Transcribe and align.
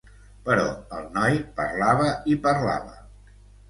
Però 0.47 0.63
el 1.01 1.05
noi 1.19 1.39
parlava 1.61 2.11
i 2.35 2.43
parlava. 2.51 3.01